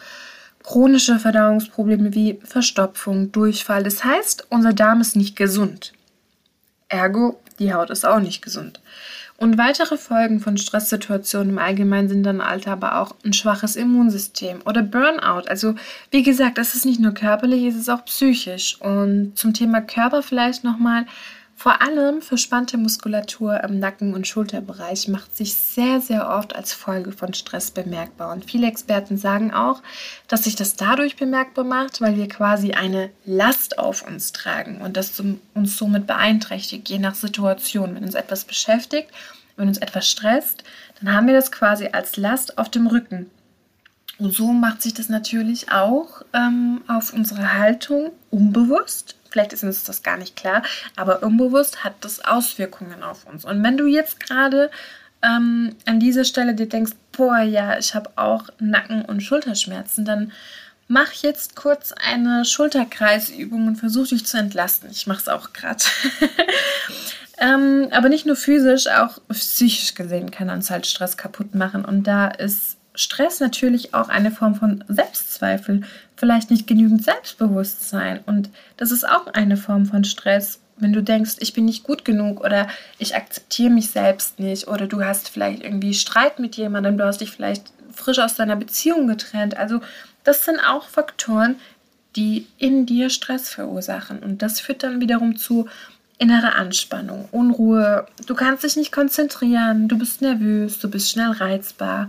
chronische 0.63 1.19
Verdauungsprobleme 1.19 2.15
wie 2.15 2.39
Verstopfung, 2.45 3.33
Durchfall. 3.33 3.83
Das 3.85 4.05
heißt, 4.05 4.47
unser 4.51 4.73
Darm 4.73 5.01
ist 5.01 5.17
nicht 5.17 5.37
gesund. 5.37 5.93
Ergo, 6.89 7.41
die 7.59 7.73
Haut 7.73 7.91
ist 7.91 8.05
auch 8.05 8.21
nicht 8.21 8.43
gesund. 8.43 8.81
Und 9.41 9.57
weitere 9.57 9.97
Folgen 9.97 10.39
von 10.39 10.59
Stresssituationen 10.59 11.49
im 11.49 11.59
Allgemeinen 11.59 12.11
sind 12.11 12.25
dann 12.25 12.43
Alter 12.43 12.73
aber 12.73 13.01
auch 13.01 13.17
ein 13.25 13.33
schwaches 13.33 13.75
Immunsystem 13.75 14.59
oder 14.67 14.83
Burnout. 14.83 15.49
Also 15.49 15.77
wie 16.11 16.23
gesagt, 16.23 16.59
es 16.59 16.75
ist 16.75 16.85
nicht 16.85 17.01
nur 17.01 17.15
körperlich, 17.15 17.65
es 17.65 17.75
ist 17.75 17.89
auch 17.89 18.05
psychisch. 18.05 18.79
Und 18.83 19.39
zum 19.39 19.55
Thema 19.55 19.81
Körper 19.81 20.23
vielleicht 20.23 20.63
nochmal, 20.63 21.07
vor 21.61 21.83
allem 21.83 22.23
verspannte 22.23 22.79
Muskulatur 22.79 23.63
im 23.63 23.79
Nacken- 23.79 24.15
und 24.15 24.27
Schulterbereich 24.27 25.09
macht 25.09 25.37
sich 25.37 25.55
sehr, 25.55 26.01
sehr 26.01 26.31
oft 26.31 26.57
als 26.57 26.73
Folge 26.73 27.13
von 27.13 27.35
Stress 27.35 27.71
bemerkbar. 27.71 28.33
Und 28.33 28.51
viele 28.51 28.67
Experten 28.67 29.19
sagen 29.19 29.53
auch, 29.53 29.83
dass 30.27 30.45
sich 30.45 30.57
das 30.57 30.77
dadurch 30.77 31.17
bemerkbar 31.17 31.67
macht, 31.67 32.01
weil 32.01 32.17
wir 32.17 32.29
quasi 32.29 32.73
eine 32.73 33.11
Last 33.27 33.79
auf 33.79 34.09
uns 34.09 34.33
tragen 34.33 34.81
und 34.81 34.97
das 34.97 35.23
uns 35.53 35.77
somit 35.77 36.07
beeinträchtigt, 36.07 36.89
je 36.89 36.99
nach 36.99 37.15
Situation. 37.15 37.95
Wenn 37.95 38.05
uns 38.05 38.15
etwas 38.15 38.47
beschäftigt, 38.47 39.11
wenn 39.57 39.69
uns 39.69 39.77
etwas 39.77 40.09
stresst, 40.09 40.65
dann 41.03 41.15
haben 41.15 41.27
wir 41.27 41.35
das 41.35 41.53
quasi 41.53 41.91
als 41.93 42.17
Last 42.17 42.57
auf 42.57 42.71
dem 42.71 42.87
Rücken. 42.87 43.31
Und 44.19 44.33
so 44.33 44.55
macht 44.55 44.81
sich 44.81 44.95
das 44.95 45.11
natürlich 45.11 45.71
auch 45.71 46.23
ähm, 46.33 46.81
auf 46.89 47.13
unsere 47.13 47.59
Haltung 47.59 48.13
unbewusst. 48.31 49.20
Vielleicht 49.31 49.53
ist 49.53 49.63
uns 49.63 49.85
das 49.85 50.03
gar 50.03 50.17
nicht 50.17 50.37
klar, 50.37 50.63
aber 50.97 51.23
unbewusst 51.23 51.85
hat 51.85 51.95
das 52.01 52.25
Auswirkungen 52.25 53.03
auf 53.03 53.27
uns. 53.27 53.45
Und 53.45 53.63
wenn 53.63 53.77
du 53.77 53.87
jetzt 53.87 54.21
gerade 54.21 54.71
ähm, 55.23 55.77
an 55.87 56.01
dieser 56.01 56.25
Stelle 56.25 56.55
dir 56.55 56.69
denkst, 56.69 56.93
boah, 57.13 57.41
ja, 57.41 57.79
ich 57.79 57.95
habe 57.95 58.11
auch 58.17 58.45
Nacken- 58.59 59.05
und 59.05 59.23
Schulterschmerzen, 59.23 60.05
dann 60.05 60.33
mach 60.89 61.13
jetzt 61.13 61.55
kurz 61.55 61.93
eine 61.93 62.45
Schulterkreisübung 62.45 63.69
und 63.69 63.77
versuch 63.77 64.09
dich 64.09 64.27
zu 64.27 64.39
entlasten. 64.39 64.91
Ich 64.91 65.07
mache 65.07 65.21
es 65.21 65.29
auch 65.29 65.53
gerade. 65.53 65.85
ähm, 67.39 67.89
aber 67.93 68.09
nicht 68.09 68.27
nur 68.27 68.37
physisch, 68.37 68.89
auch 68.89 69.19
psychisch 69.29 69.95
gesehen 69.95 70.31
kann 70.31 70.51
uns 70.51 70.71
halt 70.71 70.87
Stress 70.87 71.17
kaputt 71.17 71.55
machen. 71.55 71.85
Und 71.85 72.05
da 72.05 72.29
ist 72.29 72.77
Stress 72.95 73.39
natürlich 73.41 73.95
auch 73.95 74.09
eine 74.09 74.33
Form 74.33 74.57
von 74.57 74.85
Selbstzweifel, 74.89 75.83
vielleicht 76.21 76.51
nicht 76.51 76.67
genügend 76.67 77.03
Selbstbewusstsein. 77.03 78.21
Und 78.27 78.51
das 78.77 78.93
ist 78.93 79.09
auch 79.09 79.27
eine 79.29 79.57
Form 79.57 79.87
von 79.87 80.05
Stress, 80.05 80.61
wenn 80.77 80.93
du 80.93 81.03
denkst, 81.03 81.37
ich 81.41 81.55
bin 81.55 81.65
nicht 81.65 81.83
gut 81.83 82.05
genug 82.05 82.45
oder 82.45 82.69
ich 82.99 83.17
akzeptiere 83.17 83.71
mich 83.71 83.91
selbst 83.91 84.39
nicht 84.39 84.69
oder 84.69 84.87
du 84.87 85.03
hast 85.03 85.31
vielleicht 85.31 85.63
irgendwie 85.63 85.95
Streit 85.95 86.39
mit 86.39 86.57
jemandem, 86.57 86.99
du 86.99 87.05
hast 87.05 87.23
dich 87.23 87.31
vielleicht 87.31 87.73
frisch 87.93 88.19
aus 88.19 88.35
deiner 88.35 88.57
Beziehung 88.57 89.07
getrennt. 89.07 89.57
Also 89.57 89.81
das 90.23 90.45
sind 90.45 90.61
auch 90.61 90.89
Faktoren, 90.89 91.57
die 92.17 92.47
in 92.59 92.85
dir 92.85 93.09
Stress 93.09 93.49
verursachen. 93.49 94.19
Und 94.19 94.43
das 94.43 94.61
führt 94.61 94.83
dann 94.83 95.01
wiederum 95.01 95.37
zu 95.37 95.69
innere 96.19 96.55
Anspannung, 96.55 97.29
Unruhe. 97.33 98.07
Du 98.27 98.35
kannst 98.35 98.63
dich 98.63 98.77
nicht 98.77 98.93
konzentrieren, 98.93 99.89
du 99.89 99.97
bist 99.97 100.21
nervös, 100.21 100.79
du 100.79 100.91
bist 100.91 101.11
schnell 101.11 101.31
reizbar 101.31 102.09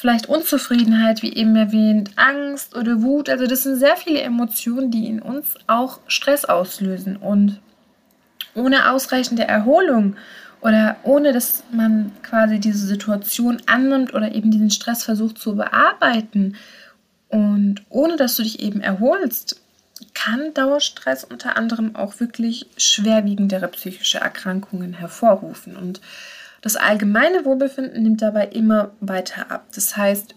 vielleicht 0.00 0.30
Unzufriedenheit, 0.30 1.20
wie 1.20 1.34
eben 1.34 1.54
erwähnt, 1.56 2.12
Angst 2.16 2.74
oder 2.74 3.02
Wut. 3.02 3.28
Also 3.28 3.46
das 3.46 3.64
sind 3.64 3.76
sehr 3.76 3.96
viele 3.96 4.22
Emotionen, 4.22 4.90
die 4.90 5.06
in 5.06 5.20
uns 5.20 5.56
auch 5.66 6.00
Stress 6.06 6.46
auslösen. 6.46 7.16
Und 7.16 7.60
ohne 8.54 8.90
ausreichende 8.90 9.46
Erholung 9.46 10.16
oder 10.62 10.96
ohne 11.02 11.34
dass 11.34 11.64
man 11.70 12.12
quasi 12.22 12.58
diese 12.58 12.86
Situation 12.86 13.60
annimmt 13.66 14.14
oder 14.14 14.34
eben 14.34 14.50
diesen 14.50 14.70
Stress 14.70 15.04
versucht 15.04 15.36
zu 15.36 15.56
bearbeiten 15.56 16.56
und 17.28 17.82
ohne 17.90 18.16
dass 18.16 18.36
du 18.36 18.42
dich 18.42 18.60
eben 18.60 18.80
erholst, 18.80 19.60
kann 20.14 20.54
Dauerstress 20.54 21.24
unter 21.24 21.56
anderem 21.58 21.94
auch 21.94 22.20
wirklich 22.20 22.66
schwerwiegendere 22.78 23.68
psychische 23.68 24.18
Erkrankungen 24.18 24.94
hervorrufen. 24.94 25.76
Und 25.76 26.00
das 26.60 26.76
allgemeine 26.76 27.44
Wohlbefinden 27.44 28.02
nimmt 28.02 28.22
dabei 28.22 28.46
immer 28.48 28.92
weiter 29.00 29.50
ab. 29.50 29.66
Das 29.74 29.96
heißt, 29.96 30.34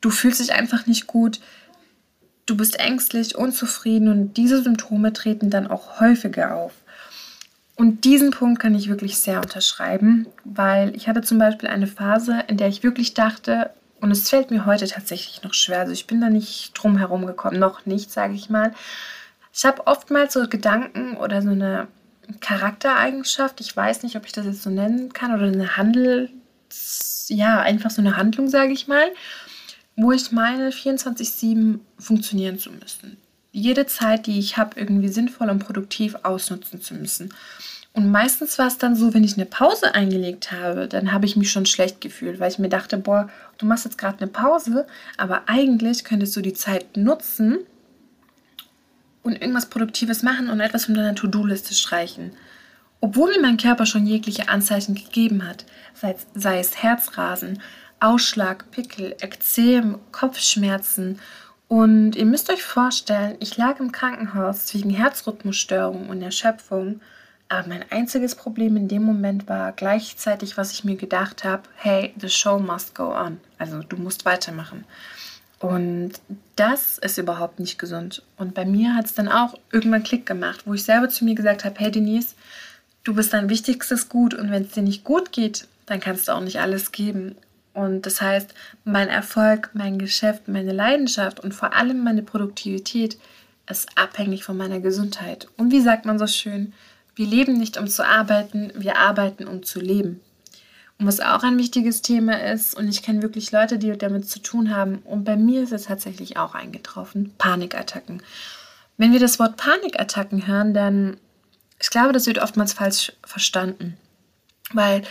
du 0.00 0.10
fühlst 0.10 0.40
dich 0.40 0.52
einfach 0.52 0.86
nicht 0.86 1.06
gut, 1.06 1.40
du 2.46 2.56
bist 2.56 2.78
ängstlich, 2.78 3.36
unzufrieden 3.36 4.08
und 4.08 4.36
diese 4.36 4.62
Symptome 4.62 5.12
treten 5.12 5.50
dann 5.50 5.66
auch 5.66 6.00
häufiger 6.00 6.54
auf. 6.54 6.72
Und 7.76 8.04
diesen 8.04 8.30
Punkt 8.30 8.60
kann 8.60 8.74
ich 8.74 8.88
wirklich 8.88 9.18
sehr 9.18 9.40
unterschreiben, 9.40 10.26
weil 10.44 10.94
ich 10.94 11.08
hatte 11.08 11.22
zum 11.22 11.38
Beispiel 11.38 11.68
eine 11.68 11.88
Phase, 11.88 12.44
in 12.46 12.56
der 12.56 12.68
ich 12.68 12.82
wirklich 12.82 13.14
dachte, 13.14 13.70
und 14.00 14.10
es 14.10 14.28
fällt 14.28 14.50
mir 14.50 14.66
heute 14.66 14.86
tatsächlich 14.86 15.42
noch 15.42 15.54
schwer, 15.54 15.80
also 15.80 15.92
ich 15.92 16.06
bin 16.06 16.20
da 16.20 16.28
nicht 16.28 16.72
drum 16.74 16.98
herum 16.98 17.26
gekommen, 17.26 17.58
noch 17.58 17.86
nicht, 17.86 18.12
sage 18.12 18.34
ich 18.34 18.50
mal. 18.50 18.74
Ich 19.52 19.64
habe 19.64 19.86
oftmals 19.86 20.34
so 20.34 20.46
Gedanken 20.46 21.16
oder 21.16 21.40
so 21.42 21.50
eine 21.50 21.88
Charaktereigenschaft, 22.40 23.60
ich 23.60 23.76
weiß 23.76 24.02
nicht, 24.02 24.16
ob 24.16 24.26
ich 24.26 24.32
das 24.32 24.46
jetzt 24.46 24.62
so 24.62 24.70
nennen 24.70 25.12
kann, 25.12 25.34
oder 25.34 25.46
eine 25.46 25.76
Handel, 25.76 26.30
ja, 27.28 27.60
einfach 27.60 27.90
so 27.90 28.00
eine 28.00 28.16
Handlung, 28.16 28.48
sage 28.48 28.72
ich 28.72 28.86
mal, 28.86 29.06
wo 29.96 30.12
ich 30.12 30.32
meine, 30.32 30.70
24-7 30.70 31.78
funktionieren 31.98 32.58
zu 32.58 32.70
müssen. 32.72 33.16
Jede 33.52 33.86
Zeit, 33.86 34.26
die 34.26 34.38
ich 34.38 34.56
habe, 34.56 34.78
irgendwie 34.78 35.08
sinnvoll 35.08 35.48
und 35.48 35.60
produktiv 35.60 36.16
ausnutzen 36.24 36.80
zu 36.80 36.94
müssen. 36.94 37.32
Und 37.92 38.10
meistens 38.10 38.58
war 38.58 38.66
es 38.66 38.78
dann 38.78 38.96
so, 38.96 39.14
wenn 39.14 39.22
ich 39.22 39.34
eine 39.34 39.46
Pause 39.46 39.94
eingelegt 39.94 40.50
habe, 40.50 40.88
dann 40.88 41.12
habe 41.12 41.26
ich 41.26 41.36
mich 41.36 41.52
schon 41.52 41.64
schlecht 41.64 42.00
gefühlt, 42.00 42.40
weil 42.40 42.50
ich 42.50 42.58
mir 42.58 42.68
dachte, 42.68 42.98
boah, 42.98 43.30
du 43.58 43.66
machst 43.66 43.84
jetzt 43.84 43.98
gerade 43.98 44.18
eine 44.18 44.26
Pause, 44.26 44.86
aber 45.16 45.42
eigentlich 45.46 46.02
könntest 46.02 46.34
du 46.34 46.40
die 46.40 46.54
Zeit 46.54 46.96
nutzen, 46.96 47.58
und 49.24 49.40
irgendwas 49.40 49.66
Produktives 49.66 50.22
machen 50.22 50.48
und 50.48 50.60
etwas 50.60 50.84
von 50.84 50.94
deiner 50.94 51.16
To-Do-Liste 51.16 51.74
streichen. 51.74 52.32
Obwohl 53.00 53.32
mir 53.32 53.40
mein 53.40 53.56
Körper 53.56 53.84
schon 53.84 54.06
jegliche 54.06 54.48
Anzeichen 54.48 54.94
gegeben 54.94 55.46
hat, 55.46 55.66
sei, 56.34 56.58
es 56.58 56.82
Herzrasen, 56.82 57.60
Ausschlag, 58.00 58.70
Pickel, 58.70 59.16
Ekzem, 59.20 59.98
Kopfschmerzen. 60.12 61.18
Und 61.68 62.16
ihr 62.16 62.26
müsst 62.26 62.50
euch 62.50 62.62
vorstellen, 62.62 63.36
ich 63.40 63.56
lag 63.56 63.80
im 63.80 63.92
Krankenhaus 63.92 64.72
wegen 64.74 64.90
Herzrhythmusstörung 64.90 66.08
und 66.08 66.22
Erschöpfung. 66.22 67.00
Aber 67.48 67.68
mein 67.68 67.84
einziges 67.90 68.34
Problem 68.34 68.76
in 68.76 68.88
dem 68.88 69.02
Moment 69.02 69.48
war 69.48 69.72
gleichzeitig, 69.72 70.56
was 70.56 70.72
ich 70.72 70.84
mir 70.84 70.96
gedacht 70.96 71.44
habe, 71.44 71.62
hey, 71.76 72.14
the 72.20 72.28
show 72.28 72.58
must 72.58 72.94
go 72.94 73.14
on. 73.14 73.40
Also 73.58 73.82
du 73.82 73.96
musst 73.96 74.24
weitermachen. 74.24 74.84
Und 75.64 76.12
das 76.56 76.98
ist 76.98 77.16
überhaupt 77.16 77.58
nicht 77.58 77.78
gesund. 77.78 78.22
Und 78.36 78.52
bei 78.52 78.66
mir 78.66 78.94
hat 78.94 79.06
es 79.06 79.14
dann 79.14 79.28
auch 79.28 79.58
irgendwann 79.72 80.02
Klick 80.02 80.26
gemacht, 80.26 80.66
wo 80.66 80.74
ich 80.74 80.84
selber 80.84 81.08
zu 81.08 81.24
mir 81.24 81.34
gesagt 81.34 81.64
habe, 81.64 81.76
hey 81.78 81.90
Denise, 81.90 82.34
du 83.02 83.14
bist 83.14 83.32
dein 83.32 83.48
wichtigstes 83.48 84.10
Gut 84.10 84.34
und 84.34 84.50
wenn 84.50 84.64
es 84.64 84.72
dir 84.72 84.82
nicht 84.82 85.04
gut 85.04 85.32
geht, 85.32 85.66
dann 85.86 86.00
kannst 86.00 86.28
du 86.28 86.32
auch 86.32 86.42
nicht 86.42 86.60
alles 86.60 86.92
geben. 86.92 87.34
Und 87.72 88.04
das 88.04 88.20
heißt, 88.20 88.52
mein 88.84 89.08
Erfolg, 89.08 89.70
mein 89.72 89.98
Geschäft, 89.98 90.48
meine 90.48 90.74
Leidenschaft 90.74 91.40
und 91.40 91.54
vor 91.54 91.72
allem 91.72 92.04
meine 92.04 92.22
Produktivität 92.22 93.16
ist 93.66 93.88
abhängig 93.94 94.44
von 94.44 94.58
meiner 94.58 94.80
Gesundheit. 94.80 95.48
Und 95.56 95.72
wie 95.72 95.80
sagt 95.80 96.04
man 96.04 96.18
so 96.18 96.26
schön, 96.26 96.74
wir 97.16 97.26
leben 97.26 97.56
nicht 97.56 97.78
um 97.78 97.86
zu 97.86 98.06
arbeiten, 98.06 98.70
wir 98.76 98.98
arbeiten 98.98 99.46
um 99.46 99.62
zu 99.62 99.80
leben. 99.80 100.20
Und 100.98 101.06
was 101.06 101.20
auch 101.20 101.42
ein 101.42 101.58
wichtiges 101.58 102.02
Thema 102.02 102.40
ist, 102.40 102.74
und 102.74 102.88
ich 102.88 103.02
kenne 103.02 103.22
wirklich 103.22 103.50
Leute, 103.50 103.78
die 103.78 103.96
damit 103.98 104.28
zu 104.28 104.38
tun 104.38 104.74
haben, 104.74 104.98
und 105.04 105.24
bei 105.24 105.36
mir 105.36 105.62
ist 105.62 105.72
es 105.72 105.84
tatsächlich 105.84 106.36
auch 106.36 106.54
eingetroffen, 106.54 107.34
Panikattacken. 107.36 108.22
Wenn 108.96 109.12
wir 109.12 109.18
das 109.18 109.38
Wort 109.40 109.56
Panikattacken 109.56 110.46
hören, 110.46 110.72
dann, 110.72 111.16
ich 111.80 111.90
glaube, 111.90 112.12
das 112.12 112.26
wird 112.26 112.38
oftmals 112.38 112.72
falsch 112.72 113.12
verstanden. 113.24 113.96
Weil 114.72 115.02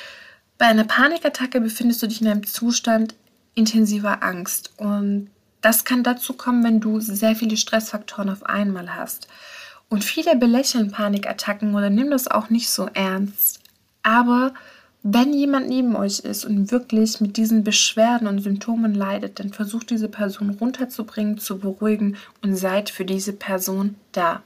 bei 0.58 0.66
einer 0.68 0.86
Panikattacke 0.86 1.60
befindest 1.60 2.02
du 2.02 2.08
dich 2.08 2.22
in 2.22 2.28
einem 2.28 2.48
Zustand 2.48 3.16
intensiver 3.54 4.24
Angst. 4.24 4.72
Und 4.78 5.30
das 5.62 5.84
kann 5.84 6.04
dazu 6.04 6.34
kommen, 6.34 6.64
wenn 6.64 6.80
du 6.80 7.02
sehr 7.02 7.36
viele 7.36 7.58
Stressfaktoren 7.58 8.30
auf 8.30 8.44
einmal 8.44 8.96
hast. 8.96 9.28
Und 9.90 10.04
viele 10.04 10.36
belächeln 10.36 10.92
Panikattacken 10.92 11.76
oder 11.76 11.90
nehmen 11.90 12.12
das 12.12 12.28
auch 12.28 12.50
nicht 12.50 12.70
so 12.70 12.90
ernst. 12.94 13.60
Aber 14.02 14.54
wenn 15.04 15.34
jemand 15.34 15.68
neben 15.68 15.98
euch 15.98 16.20
ist 16.20 16.46
und 16.46 16.72
wirklich 16.72 17.20
mit 17.20 17.36
diesen 17.36 17.66
Beschwerden 17.66 18.26
und 18.28 18.40
Symptomen 18.40 18.96
leidet, 18.96 19.40
dann 19.40 19.52
versucht 19.52 19.90
diese 19.90 20.08
Person 20.08 20.52
runterzubringen, 20.52 21.38
zu 21.38 21.60
beruhigen 21.60 22.16
und 22.42 22.56
seid 22.56 22.90
für 22.90 23.04
diese 23.04 23.34
Person 23.34 23.96
da. 24.14 24.42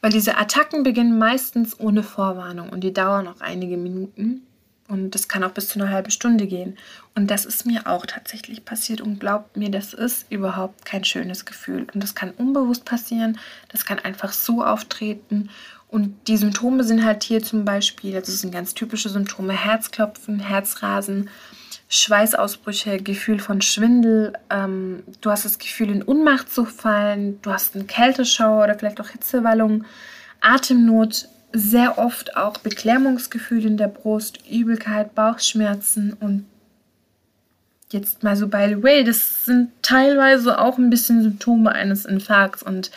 Weil 0.00 0.12
diese 0.12 0.38
Attacken 0.38 0.84
beginnen 0.84 1.18
meistens 1.18 1.78
ohne 1.78 2.04
Vorwarnung 2.04 2.68
und 2.70 2.84
die 2.84 2.92
dauern 2.92 3.26
auch 3.26 3.40
einige 3.40 3.76
Minuten 3.76 4.42
und 4.90 5.14
das 5.14 5.28
kann 5.28 5.42
auch 5.44 5.52
bis 5.52 5.68
zu 5.68 5.80
einer 5.80 5.90
halben 5.90 6.10
Stunde 6.10 6.46
gehen. 6.46 6.76
Und 7.14 7.30
das 7.30 7.44
ist 7.44 7.64
mir 7.64 7.86
auch 7.86 8.04
tatsächlich 8.04 8.64
passiert 8.64 9.00
und 9.00 9.18
glaubt 9.20 9.56
mir, 9.56 9.70
das 9.70 9.94
ist 9.94 10.30
überhaupt 10.30 10.84
kein 10.84 11.04
schönes 11.04 11.44
Gefühl. 11.44 11.86
Und 11.94 12.02
das 12.02 12.14
kann 12.14 12.32
unbewusst 12.32 12.84
passieren, 12.84 13.38
das 13.68 13.86
kann 13.86 13.98
einfach 13.98 14.32
so 14.32 14.62
auftreten 14.64 15.48
und 15.90 16.28
die 16.28 16.36
Symptome 16.36 16.84
sind 16.84 17.04
halt 17.04 17.24
hier 17.24 17.42
zum 17.42 17.64
Beispiel, 17.64 18.12
das 18.12 18.26
sind 18.26 18.52
ganz 18.52 18.74
typische 18.74 19.08
Symptome, 19.08 19.52
Herzklopfen, 19.52 20.38
Herzrasen, 20.38 21.28
Schweißausbrüche, 21.88 23.02
Gefühl 23.02 23.40
von 23.40 23.60
Schwindel, 23.60 24.34
ähm, 24.50 25.02
du 25.20 25.30
hast 25.30 25.44
das 25.44 25.58
Gefühl, 25.58 25.90
in 25.90 26.02
Unmacht 26.04 26.52
zu 26.52 26.64
fallen, 26.64 27.42
du 27.42 27.50
hast 27.50 27.74
einen 27.74 27.88
Kälteschauer 27.88 28.62
oder 28.62 28.78
vielleicht 28.78 29.00
auch 29.00 29.08
Hitzewallung, 29.08 29.84
Atemnot, 30.40 31.28
sehr 31.52 31.98
oft 31.98 32.36
auch 32.36 32.58
Beklemmungsgefühl 32.58 33.64
in 33.66 33.76
der 33.76 33.88
Brust, 33.88 34.38
Übelkeit, 34.48 35.14
Bauchschmerzen 35.14 36.12
und 36.12 36.46
jetzt 37.90 38.22
mal 38.22 38.36
so 38.36 38.48
by 38.48 38.66
the 38.68 38.82
way, 38.82 39.02
das 39.02 39.44
sind 39.44 39.70
teilweise 39.82 40.58
auch 40.60 40.78
ein 40.78 40.90
bisschen 40.90 41.22
Symptome 41.22 41.72
eines 41.72 42.04
Infarkts 42.04 42.62
und 42.62 42.90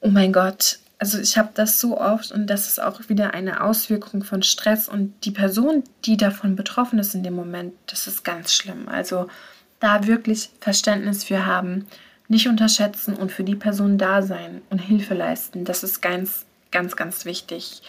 oh 0.00 0.08
mein 0.08 0.32
Gott, 0.32 0.78
also 0.98 1.18
ich 1.18 1.36
habe 1.36 1.50
das 1.54 1.80
so 1.80 2.00
oft 2.00 2.30
und 2.30 2.46
das 2.46 2.68
ist 2.68 2.80
auch 2.80 3.08
wieder 3.08 3.34
eine 3.34 3.62
Auswirkung 3.62 4.22
von 4.22 4.42
Stress 4.42 4.88
und 4.88 5.12
die 5.24 5.32
Person, 5.32 5.82
die 6.04 6.16
davon 6.16 6.54
betroffen 6.54 6.98
ist 6.98 7.14
in 7.14 7.24
dem 7.24 7.34
Moment, 7.34 7.74
das 7.88 8.06
ist 8.06 8.24
ganz 8.24 8.54
schlimm. 8.54 8.88
Also 8.88 9.26
da 9.80 10.06
wirklich 10.06 10.50
Verständnis 10.60 11.24
für 11.24 11.44
haben, 11.44 11.86
nicht 12.28 12.46
unterschätzen 12.46 13.14
und 13.14 13.32
für 13.32 13.42
die 13.42 13.56
Person 13.56 13.98
da 13.98 14.22
sein 14.22 14.62
und 14.70 14.78
Hilfe 14.78 15.14
leisten. 15.14 15.64
Das 15.64 15.82
ist 15.82 16.00
ganz, 16.00 16.46
ganz, 16.72 16.96
ganz 16.96 17.24
wichtig. 17.24 17.82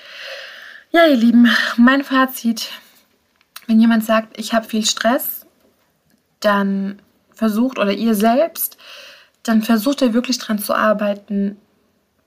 Ja, 0.91 1.07
ihr 1.07 1.15
Lieben, 1.15 1.49
mein 1.77 2.03
Fazit, 2.03 2.69
wenn 3.65 3.79
jemand 3.79 4.05
sagt, 4.05 4.37
ich 4.39 4.53
habe 4.53 4.67
viel 4.67 4.85
Stress, 4.85 5.45
dann 6.39 7.01
versucht 7.33 7.79
oder 7.79 7.91
ihr 7.91 8.15
selbst, 8.15 8.77
dann 9.41 9.63
versucht 9.63 10.01
ihr 10.01 10.13
wirklich 10.13 10.37
dran 10.37 10.59
zu 10.59 10.75
arbeiten, 10.75 11.57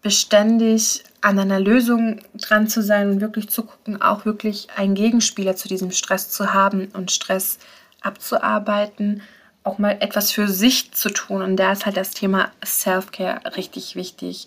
beständig 0.02 1.04
an 1.20 1.38
einer 1.38 1.60
Lösung 1.60 2.20
dran 2.34 2.68
zu 2.68 2.82
sein 2.82 3.10
und 3.10 3.20
wirklich 3.20 3.48
zu 3.48 3.64
gucken, 3.64 4.00
auch 4.00 4.24
wirklich 4.24 4.68
einen 4.76 4.94
Gegenspieler 4.94 5.56
zu 5.56 5.68
diesem 5.68 5.90
Stress 5.90 6.30
zu 6.30 6.52
haben 6.52 6.88
und 6.92 7.10
Stress 7.10 7.58
abzuarbeiten, 8.02 9.22
auch 9.64 9.78
mal 9.78 9.96
etwas 10.00 10.30
für 10.30 10.48
sich 10.48 10.92
zu 10.92 11.10
tun. 11.10 11.42
Und 11.42 11.56
da 11.56 11.72
ist 11.72 11.86
halt 11.86 11.96
das 11.96 12.12
Thema 12.12 12.52
Self-Care 12.64 13.56
richtig 13.56 13.96
wichtig. 13.96 14.46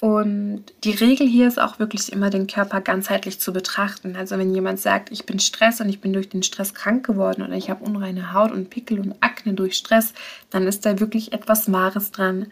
Und 0.00 0.64
die 0.84 0.90
Regel 0.90 1.26
hier 1.26 1.48
ist 1.48 1.58
auch 1.58 1.78
wirklich 1.78 2.12
immer 2.12 2.28
den 2.28 2.46
Körper 2.46 2.82
ganzheitlich 2.82 3.40
zu 3.40 3.52
betrachten. 3.52 4.14
Also 4.14 4.36
wenn 4.36 4.54
jemand 4.54 4.78
sagt, 4.78 5.10
ich 5.10 5.24
bin 5.24 5.38
Stress 5.38 5.80
und 5.80 5.88
ich 5.88 6.00
bin 6.00 6.12
durch 6.12 6.28
den 6.28 6.42
Stress 6.42 6.74
krank 6.74 7.06
geworden 7.06 7.42
oder 7.42 7.54
ich 7.54 7.70
habe 7.70 7.84
unreine 7.84 8.34
Haut 8.34 8.52
und 8.52 8.68
Pickel 8.68 9.00
und 9.00 9.14
Akne 9.20 9.54
durch 9.54 9.74
Stress, 9.74 10.12
dann 10.50 10.66
ist 10.66 10.84
da 10.84 11.00
wirklich 11.00 11.32
etwas 11.32 11.72
Wahres 11.72 12.10
dran. 12.10 12.48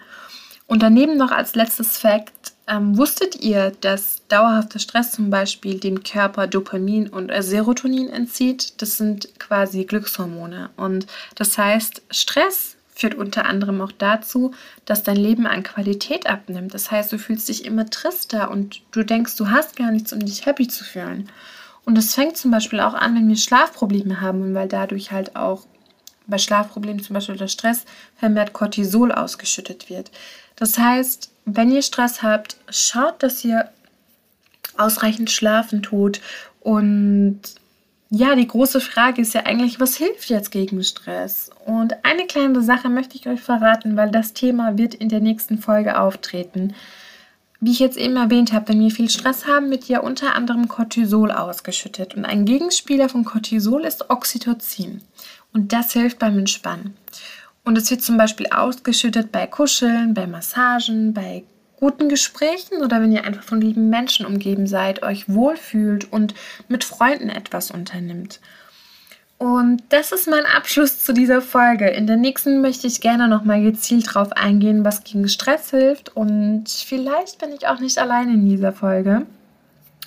Und 0.67 0.83
daneben 0.83 1.19
noch 1.19 1.33
als 1.33 1.55
letztes 1.55 1.99
Fakt, 1.99 2.55
ähm, 2.67 2.97
wusstet 2.97 3.43
ihr, 3.43 3.73
dass 3.83 4.23
dauerhafter 4.29 4.79
Stress 4.79 5.13
zum 5.13 5.29
Beispiel 5.29 5.79
dem 5.79 6.03
Körper 6.03 6.47
Dopamin 6.47 7.09
und 7.09 7.31
Serotonin 7.41 8.09
entzieht? 8.09 8.81
Das 8.81 8.97
sind 8.97 9.39
quasi 9.39 9.85
Glückshormone. 9.85 10.71
Und 10.79 11.07
das 11.35 11.59
heißt, 11.59 12.01
Stress 12.11 12.77
führt 12.95 13.15
unter 13.15 13.45
anderem 13.47 13.81
auch 13.81 13.93
dazu, 13.93 14.55
dass 14.85 15.03
dein 15.03 15.17
Leben 15.17 15.47
an 15.47 15.65
Qualität 15.65 16.29
abnimmt. 16.29 16.73
Das 16.75 16.91
heißt, 16.91 17.13
du 17.13 17.19
fühlst 17.19 17.49
dich 17.49 17.65
immer 17.65 17.91
trister 17.91 18.51
und 18.51 18.83
du 18.93 19.03
denkst, 19.03 19.37
du 19.37 19.51
hast 19.51 19.77
gar 19.77 19.91
nichts, 19.91 20.13
um 20.13 20.21
dich 20.21 20.47
happy 20.47 20.69
zu 20.69 20.85
fühlen. 20.85 21.29
Und 21.85 21.99
das 21.99 22.15
fängt 22.15 22.37
zum 22.37 22.51
Beispiel 22.51 22.81
auch 22.81 22.95
an, 22.95 23.15
wenn 23.15 23.29
wir 23.29 23.37
Schlafprobleme 23.37 24.21
haben, 24.21 24.55
weil 24.55 24.69
dadurch 24.69 25.11
halt 25.11 25.37
auch 25.37 25.67
bei 26.27 26.39
Schlafproblemen, 26.39 27.03
zum 27.03 27.15
Beispiel 27.15 27.37
der 27.37 27.49
Stress, 27.49 27.85
vermehrt 28.17 28.55
Cortisol 28.55 29.13
ausgeschüttet 29.13 29.91
wird. 29.91 30.11
Das 30.57 30.79
heißt, 30.79 31.31
wenn 31.45 31.71
ihr 31.71 31.83
Stress 31.83 32.23
habt, 32.23 32.57
schaut, 32.71 33.23
dass 33.23 33.45
ihr 33.45 33.69
ausreichend 34.79 35.31
schlafen 35.31 35.83
tut. 35.83 36.21
Und 36.61 37.41
ja, 38.15 38.37
die 38.37 38.47
große 38.47 38.81
Frage 38.81 39.23
ist 39.23 39.35
ja 39.35 39.45
eigentlich, 39.45 39.81
was 39.81 39.97
hilft 39.97 40.29
jetzt 40.31 40.53
gegen 40.53 40.85
Stress? 40.85 41.51
Und 41.67 42.05
eine 42.05 42.27
kleine 42.27 42.63
Sache 42.63 42.89
möchte 42.89 43.17
ich 43.17 43.27
euch 43.27 43.41
verraten, 43.41 43.97
weil 43.97 44.13
das 44.13 44.33
Thema 44.33 44.79
wird 44.79 44.95
in 44.95 45.09
der 45.09 45.19
nächsten 45.19 45.59
Folge 45.59 45.99
auftreten. 45.99 46.75
Wie 47.59 47.73
ich 47.73 47.81
jetzt 47.81 47.97
eben 47.97 48.17
erwähnt 48.17 48.53
habe, 48.53 48.69
wenn 48.69 48.79
wir 48.79 48.93
viel 48.93 49.11
Stress 49.11 49.49
haben, 49.49 49.69
wird 49.71 49.89
ja 49.89 49.99
unter 49.99 50.37
anderem 50.37 50.69
Cortisol 50.69 51.33
ausgeschüttet. 51.33 52.15
Und 52.15 52.25
ein 52.25 52.45
Gegenspieler 52.45 53.09
von 53.09 53.25
Cortisol 53.25 53.85
ist 53.85 54.09
Oxytocin. 54.11 55.01
Und 55.53 55.73
das 55.73 55.93
hilft 55.93 56.21
beim 56.21 56.39
Entspannen. 56.39 56.97
Und 57.65 57.77
es 57.77 57.91
wird 57.91 58.03
zum 58.03 58.17
Beispiel 58.17 58.47
ausgeschüttet 58.47 59.33
bei 59.33 59.49
Kuscheln, 59.49 60.15
bei 60.15 60.29
Massagen, 60.29 61.15
bei 61.15 61.43
guten 61.79 62.09
Gesprächen 62.09 62.83
oder 62.83 63.01
wenn 63.01 63.13
ihr 63.13 63.25
einfach 63.25 63.43
von 63.43 63.61
lieben 63.61 63.91
Menschen 63.91 64.27
umgeben 64.27 64.67
seid, 64.67 65.03
euch 65.03 65.29
wohlfühlt 65.29 66.13
und 66.13 66.35
mit 66.69 66.85
Freunden 66.85 67.29
etwas 67.29 67.71
unternimmt. 67.71 68.41
Und 69.39 69.83
das 69.89 70.13
ist 70.13 70.29
mein 70.29 70.47
Abschluss 70.47 71.05
zu 71.05 71.13
dieser 71.13 71.43
Folge. 71.43 71.89
In 71.89 72.07
der 72.07 72.17
nächsten 72.17 72.61
möchte 72.61 72.87
ich 72.87 73.01
gerne 73.01 73.29
nochmal 73.29 73.63
gezielt 73.63 74.09
darauf 74.09 74.33
eingehen, 74.33 74.85
was 74.85 75.05
gegen 75.05 75.29
Stress 75.29 75.71
hilft. 75.71 76.17
Und 76.17 76.69
vielleicht 76.69 77.41
bin 77.41 77.53
ich 77.53 77.67
auch 77.67 77.81
nicht 77.81 77.99
allein 77.99 78.33
in 78.33 78.47
dieser 78.49 78.73
Folge. 78.73 79.27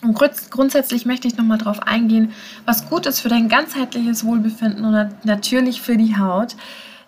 Und 0.02 0.14
grunds 0.14 0.50
grundsätzlich 0.50 1.06
möchte 1.06 1.28
ich 1.28 1.38
nochmal 1.38 1.58
darauf 1.58 1.82
eingehen, 1.82 2.34
was 2.66 2.90
gut 2.90 3.06
ist 3.06 3.20
für 3.20 3.30
dein 3.30 3.50
ganzheitliches 3.50 4.24
Wohlbefinden 4.24 4.86
und 4.86 5.26
natürlich 5.26 5.82
für 5.82 5.98
die 5.98 6.18
Haut. 6.18 6.56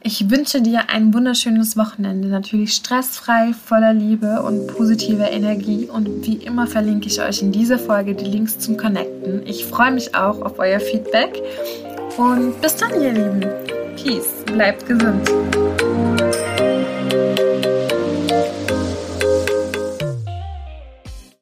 Ich 0.02 0.30
wünsche 0.30 0.62
dir 0.62 0.90
ein 0.90 1.14
wunderschönes 1.14 1.76
Wochenende, 1.76 2.30
natürlich 2.30 2.74
stressfrei, 2.74 3.52
voller 3.52 3.94
Liebe 3.94 4.42
und 4.44 4.68
positiver 4.68 5.30
Energie. 5.30 5.90
Und 5.92 6.26
wie 6.26 6.38
immer 6.38 6.68
verlinke 6.68 7.08
ich 7.08 7.22
euch 7.22 7.42
in 7.42 7.52
dieser 7.52 7.78
Folge 7.78 8.16
die 8.16 8.24
Links 8.26 8.58
zum 8.60 8.78
Connecten. 8.78 9.46
Ich 9.46 9.66
freue 9.66 9.92
mich 9.92 10.16
auch 10.16 10.42
auf 10.42 10.58
euer 10.58 10.80
Feedback. 10.80 11.42
Und 12.18 12.62
bis 12.62 12.78
dann, 12.78 13.02
ihr 13.02 13.12
Lieben. 13.12 13.46
Peace. 13.98 14.46
Bleibt 14.46 14.88
gesund. 14.88 15.30